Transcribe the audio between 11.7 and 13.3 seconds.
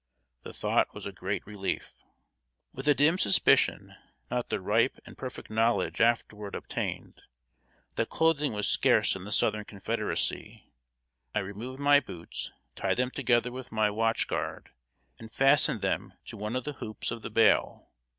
my boots, tied them